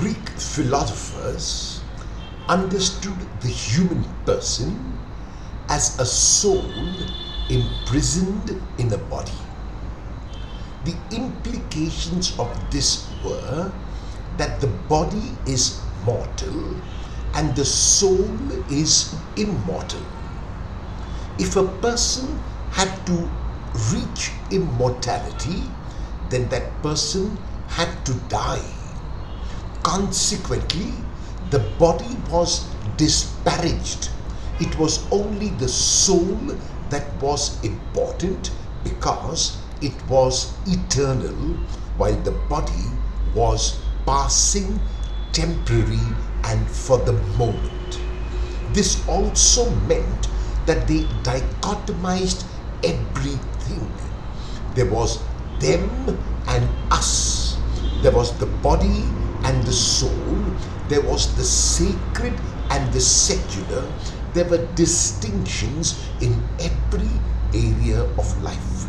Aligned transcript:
Greek 0.00 0.30
philosophers 0.30 1.82
understood 2.48 3.38
the 3.42 3.48
human 3.48 4.02
person 4.24 4.98
as 5.68 5.98
a 6.00 6.06
soul 6.06 6.96
imprisoned 7.50 8.48
in 8.78 8.90
a 8.94 8.96
body. 8.96 9.42
The 10.84 10.96
implications 11.10 12.32
of 12.38 12.70
this 12.70 13.12
were 13.22 13.74
that 14.38 14.62
the 14.62 14.68
body 14.68 15.36
is 15.44 15.84
mortal 16.02 16.80
and 17.34 17.54
the 17.54 17.66
soul 17.66 18.38
is 18.68 19.12
immortal. 19.36 20.06
If 21.36 21.56
a 21.56 21.66
person 21.76 22.42
had 22.70 23.04
to 23.04 23.30
reach 23.92 24.32
immortality, 24.48 25.74
then 26.30 26.48
that 26.48 26.82
person 26.82 27.36
had 27.66 28.02
to 28.06 28.14
die. 28.14 28.79
Consequently, 29.82 30.92
the 31.50 31.58
body 31.78 32.16
was 32.28 32.74
disparaged. 32.96 34.10
It 34.58 34.78
was 34.78 35.10
only 35.10 35.48
the 35.48 35.68
soul 35.68 36.36
that 36.90 37.20
was 37.22 37.62
important 37.64 38.50
because 38.84 39.56
it 39.80 39.94
was 40.08 40.58
eternal, 40.66 41.56
while 41.96 42.16
the 42.16 42.32
body 42.32 42.84
was 43.34 43.80
passing, 44.04 44.80
temporary, 45.32 45.98
and 46.44 46.68
for 46.68 46.98
the 46.98 47.12
moment. 47.38 48.00
This 48.74 49.06
also 49.08 49.70
meant 49.70 50.28
that 50.66 50.86
they 50.86 51.04
dichotomized 51.24 52.44
everything. 52.82 53.90
There 54.74 54.90
was 54.90 55.24
them 55.58 56.18
and 56.46 56.68
us. 56.90 57.56
There 58.02 58.12
was 58.12 58.38
the 58.38 58.46
body 58.46 59.19
and 59.50 59.64
the 59.64 59.72
soul. 59.72 60.56
There 60.86 61.02
was 61.02 61.34
the 61.34 61.44
sacred 61.44 62.40
and 62.70 62.92
the 62.92 63.00
secular. 63.00 63.92
There 64.32 64.44
were 64.44 64.64
distinctions 64.74 66.06
in 66.20 66.46
every 66.60 67.10
area 67.52 68.02
of 68.16 68.28
life. 68.40 68.86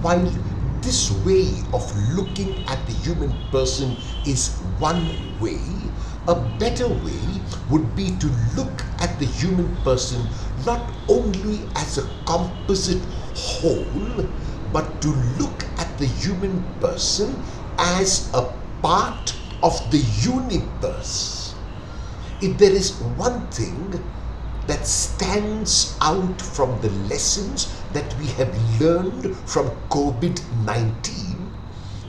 While 0.00 0.32
this 0.80 1.10
way 1.10 1.64
of 1.74 1.84
looking 2.16 2.64
at 2.66 2.86
the 2.86 2.94
human 2.94 3.32
person 3.52 3.98
is 4.24 4.58
one 4.78 5.38
way, 5.38 5.92
a 6.26 6.34
better 6.34 6.88
way 6.88 7.44
would 7.68 7.94
be 7.94 8.16
to 8.16 8.28
look 8.56 8.86
at 9.00 9.18
the 9.18 9.26
human 9.26 9.76
person 9.84 10.30
not 10.64 10.92
only 11.08 11.68
as 11.76 11.98
a 11.98 12.08
composite 12.24 13.04
whole, 13.34 14.32
but 14.72 15.02
to 15.02 15.12
look 15.38 15.66
at 15.76 15.98
the 15.98 16.06
human 16.06 16.64
person 16.80 17.44
as 17.78 18.30
a 18.32 18.42
part 18.80 19.43
of 19.64 19.90
the 19.90 20.04
universe. 20.20 21.54
If 22.42 22.58
there 22.58 22.70
is 22.70 23.00
one 23.16 23.48
thing 23.48 23.98
that 24.66 24.86
stands 24.86 25.96
out 26.02 26.40
from 26.40 26.78
the 26.82 26.90
lessons 27.08 27.72
that 27.94 28.14
we 28.20 28.26
have 28.38 28.52
learned 28.78 29.34
from 29.48 29.70
COVID 29.88 30.38
19, 30.66 31.50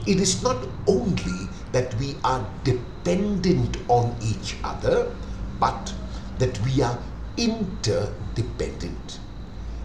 it 0.06 0.20
is 0.20 0.42
not 0.42 0.68
only 0.86 1.48
that 1.72 1.94
we 1.94 2.14
are 2.24 2.46
dependent 2.62 3.78
on 3.88 4.14
each 4.20 4.56
other, 4.62 5.16
but 5.58 5.94
that 6.38 6.60
we 6.60 6.82
are 6.82 6.98
interdependent. 7.38 9.20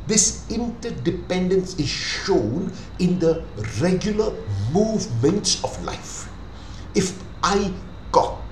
This 0.08 0.50
interdependence 0.50 1.80
is 1.80 1.88
shown 1.88 2.74
in 3.00 3.20
the 3.20 3.46
regular 3.80 4.34
movements 4.74 5.64
of 5.64 5.72
life. 5.86 6.28
If 6.94 7.31
I 7.44 7.74
cough, 8.12 8.46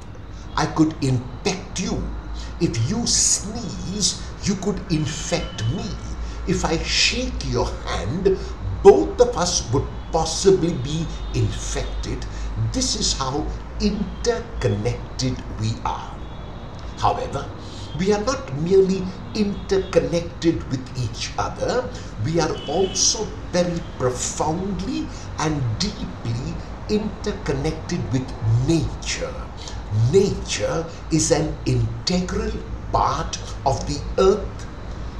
I 0.56 0.66
could 0.68 0.96
infect 1.04 1.80
you. 1.80 2.16
If 2.60 2.90
you 2.90 3.06
sneeze, 3.08 4.22
you 4.44 4.56
could 4.56 4.92
infect 4.92 5.66
me. 5.70 5.98
If 6.46 6.66
I 6.66 6.78
shake 6.84 7.46
your 7.46 7.70
hand, 7.86 8.38
both 8.84 9.20
of 9.22 9.38
us 9.38 9.70
would 9.72 9.88
possibly 10.12 10.74
be 10.74 11.08
infected. 11.34 12.26
This 12.58 12.96
is 12.96 13.18
how 13.18 13.52
interconnected 13.80 15.60
we 15.60 15.82
are. 15.86 16.18
However, 16.98 17.56
we 17.96 18.12
are 18.14 18.24
not 18.24 18.56
merely 18.56 19.08
interconnected 19.34 20.70
with 20.70 20.96
each 20.98 21.34
other, 21.38 21.92
we 22.24 22.40
are 22.40 22.56
also 22.68 23.26
very 23.52 23.80
profoundly 23.98 25.10
and 25.38 25.78
deeply 25.80 26.62
interconnected 26.90 28.12
with 28.12 28.32
nature. 28.68 29.34
Nature 30.12 30.86
is 31.12 31.32
an 31.32 31.58
integral 31.66 32.52
part 32.92 33.38
of 33.66 33.86
the 33.88 34.00
earth 34.18 34.66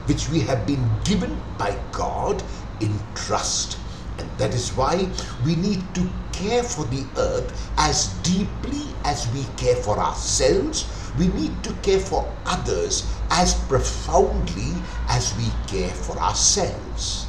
which 0.06 0.30
we 0.30 0.42
have 0.42 0.66
been 0.66 1.00
given 1.04 1.42
by 1.58 1.78
God 1.92 2.44
in 2.80 3.00
trust. 3.14 3.78
And 4.18 4.30
that 4.38 4.54
is 4.54 4.76
why 4.76 5.12
we 5.46 5.56
need 5.56 5.94
to 5.96 6.10
care 6.32 6.64
for 6.64 6.86
the 6.86 7.06
earth 7.16 7.72
as 7.78 8.08
deeply 8.22 8.96
as 9.06 9.32
we 9.34 9.46
care 9.56 9.76
for 9.78 10.00
ourselves. 10.00 11.12
We 11.18 11.28
need 11.28 11.64
to 11.64 11.74
care 11.76 12.00
for 12.00 12.42
others 12.46 13.22
as 13.32 13.54
profoundly 13.66 14.84
as 15.08 15.36
we 15.38 15.52
care 15.68 15.94
for 15.94 16.20
ourselves. 16.20 17.28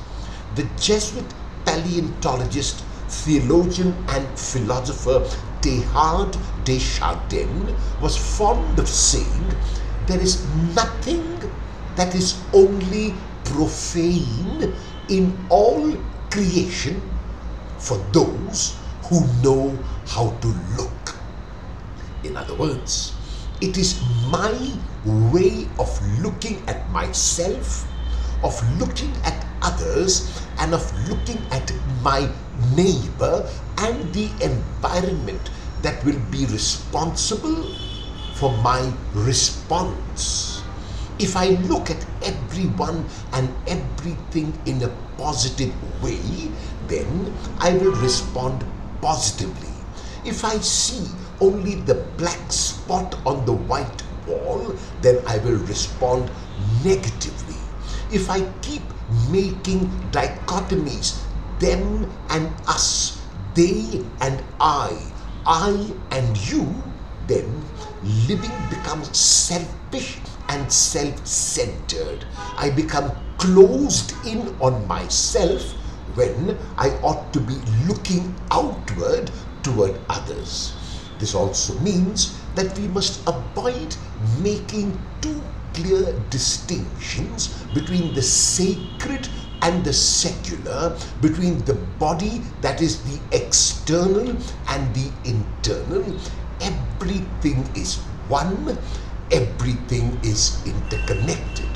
The 0.55 0.65
Jesuit 0.65 1.33
paleontologist, 1.65 2.85
theologian, 3.11 4.05
and 4.09 4.39
philosopher 4.39 5.27
Teilhard 5.61 6.39
de 6.65 6.79
Chardin 6.79 7.77
was 8.01 8.17
fond 8.17 8.79
of 8.79 8.89
saying, 8.89 9.53
There 10.07 10.21
is 10.21 10.47
nothing 10.75 11.43
that 11.97 12.15
is 12.15 12.45
only 12.53 13.17
profane 13.45 14.75
in 15.09 15.47
all 15.51 15.93
creation 16.31 17.03
for 17.79 17.99
those 18.13 18.81
who 19.05 19.27
know 19.43 19.85
how 20.07 20.39
to 20.41 20.49
look. 20.79 21.17
In 22.23 22.37
other 22.37 22.55
words, 22.55 23.17
it 23.61 23.77
is 23.77 24.01
my 24.31 24.55
way 25.05 25.69
of 25.79 25.91
looking 26.23 26.67
at 26.69 26.89
myself, 26.91 27.87
of 28.43 28.55
looking 28.79 29.17
at 29.25 29.47
others, 29.63 30.47
and 30.59 30.75
of 30.75 30.87
looking 31.09 31.45
at 31.51 31.73
my 32.03 32.29
neighbor 32.77 33.49
and 33.79 34.13
the 34.15 34.31
environment 34.43 35.51
that 35.83 36.05
will 36.05 36.19
be 36.31 36.47
responsible 36.47 37.75
for 38.35 38.57
my 38.59 38.93
response. 39.15 40.63
If 41.19 41.37
I 41.37 41.51
look 41.69 41.91
at 41.91 42.07
everyone 42.23 43.05
and 43.33 43.53
everything 43.67 44.57
in 44.65 44.83
a 44.83 44.89
positive 45.19 45.75
way, 46.03 46.51
then 46.89 47.33
I 47.59 47.75
will 47.75 47.93
respond 48.01 48.65
positively. 49.03 49.69
If 50.25 50.45
I 50.45 50.59
see 50.59 51.07
only 51.41 51.77
the 51.77 51.95
black 52.17 52.53
spot 52.53 53.17
on 53.27 53.45
the 53.45 53.53
white 53.53 54.03
wall, 54.27 54.75
then 55.03 55.23
I 55.27 55.39
will 55.39 55.59
respond 55.65 56.31
negatively. 56.85 57.57
If 58.11 58.31
I 58.31 58.43
keep 58.63 58.83
making 59.31 59.89
dichotomies, 60.11 61.21
them 61.61 62.11
and 62.31 62.53
us, 62.67 63.23
they 63.55 64.05
and 64.21 64.43
I, 64.59 65.13
I 65.47 65.95
and 66.11 66.37
you, 66.51 66.83
then 67.27 67.63
living 68.03 68.53
becomes 68.69 69.17
selfish 69.17 70.21
and 70.49 70.73
self 70.73 71.25
centered. 71.27 72.25
I 72.59 72.71
become 72.71 73.13
closed 73.39 74.13
in 74.27 74.57
on 74.61 74.87
myself 74.89 75.63
when 76.15 76.59
I 76.77 76.91
ought 77.03 77.33
to 77.35 77.41
be 77.41 77.55
looking 77.87 78.35
outward 78.51 79.31
toward 79.63 80.01
others. 80.09 80.75
This 81.19 81.35
also 81.35 81.79
means 81.81 82.41
that 82.55 82.77
we 82.79 82.89
must 82.89 83.23
avoid 83.29 83.95
making 84.41 84.99
too 85.21 85.43
clear 85.75 86.13
distinctions 86.31 87.63
between 87.73 88.13
the 88.15 88.23
sacred 88.23 89.29
and 89.63 89.85
the 89.85 89.93
secular, 89.93 90.97
between 91.21 91.65
the 91.65 91.75
body 91.75 92.43
that 92.61 92.81
is 92.81 93.03
the 93.05 93.19
external 93.37 94.37
and 94.69 94.95
the 94.95 95.11
internal. 95.25 96.05
Everything 96.61 97.69
is 97.75 97.97
one, 98.29 98.79
everything 99.31 100.19
is 100.23 100.65
interconnected. 100.67 101.67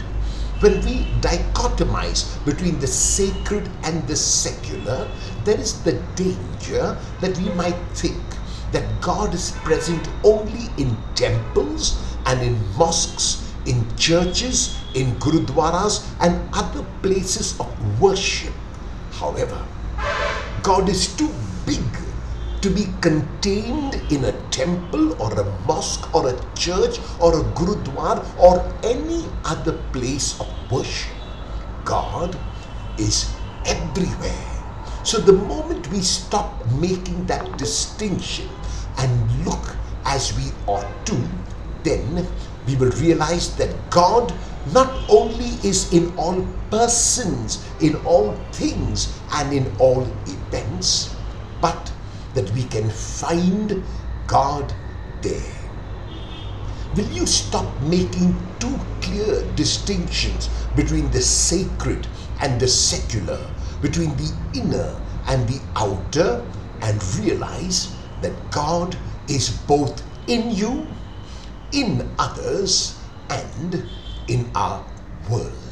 When 0.60 0.80
we 0.84 1.04
dichotomize 1.20 2.42
between 2.44 2.78
the 2.80 2.86
sacred 2.86 3.68
and 3.82 4.06
the 4.06 4.16
secular, 4.16 5.08
there 5.44 5.60
is 5.60 5.82
the 5.82 5.92
danger 6.14 6.96
that 7.20 7.36
we 7.36 7.50
might 7.50 7.76
think 7.92 8.22
that 8.72 9.00
God 9.00 9.34
is 9.34 9.52
present 9.62 10.08
only 10.24 10.68
in 10.78 10.96
temples 11.14 12.00
and 12.26 12.40
in 12.40 12.58
mosques, 12.76 13.43
in 13.66 13.84
churches, 13.96 14.78
in 14.94 15.14
gurudwaras, 15.16 16.04
and 16.20 16.48
other 16.52 16.84
places 17.02 17.58
of 17.60 18.00
worship. 18.00 18.52
However, 19.12 19.60
God 20.62 20.88
is 20.88 21.14
too 21.16 21.30
big, 21.66 21.84
to 22.60 22.70
be 22.70 22.86
contained 23.00 23.94
in 24.10 24.24
a 24.24 24.32
temple 24.50 25.20
or 25.20 25.38
a 25.38 25.44
mosque 25.66 26.14
or 26.14 26.28
a 26.30 26.40
church 26.54 26.98
or 27.20 27.38
a 27.38 27.44
gurudwara 27.52 28.24
or 28.38 28.64
any 28.82 29.26
other 29.44 29.72
place 29.92 30.40
of 30.40 30.48
worship. 30.70 31.14
God 31.84 32.36
is 32.96 33.34
everywhere. 33.66 34.46
So 35.02 35.18
the 35.18 35.34
moment 35.34 35.88
we 35.88 36.00
stop 36.00 36.64
making 36.80 37.26
that 37.26 37.58
distinction 37.58 38.48
and 38.96 39.44
look 39.44 39.76
as 40.06 40.34
we 40.36 40.52
ought 40.66 41.06
to, 41.06 41.28
then 41.82 42.26
we 42.66 42.76
will 42.76 42.90
realize 42.92 43.56
that 43.56 43.90
God 43.90 44.32
not 44.66 45.04
only 45.08 45.58
is 45.66 45.92
in 45.92 46.16
all 46.16 46.42
persons, 46.70 47.68
in 47.80 47.96
all 47.96 48.36
things, 48.52 49.20
and 49.32 49.52
in 49.52 49.76
all 49.78 50.02
events, 50.26 51.16
but 51.60 51.92
that 52.34 52.50
we 52.52 52.64
can 52.64 52.90
find 52.90 53.84
God 54.26 54.74
there. 55.22 55.54
Will 56.94 57.06
you 57.08 57.26
stop 57.26 57.80
making 57.82 58.56
too 58.58 58.80
clear 59.00 59.44
distinctions 59.54 60.50
between 60.74 61.10
the 61.10 61.22
sacred 61.22 62.08
and 62.40 62.60
the 62.60 62.68
secular, 62.68 63.52
between 63.80 64.16
the 64.16 64.30
inner 64.54 65.02
and 65.28 65.48
the 65.48 65.60
outer, 65.76 66.46
and 66.82 67.02
realize 67.18 67.98
that 68.20 68.50
God 68.50 68.96
is 69.28 69.50
both 69.66 70.02
in 70.28 70.50
you, 70.50 70.96
in 71.74 72.08
others, 72.18 73.02
and 73.28 73.82
in 74.28 74.50
our 74.54 74.86
world? 75.28 75.63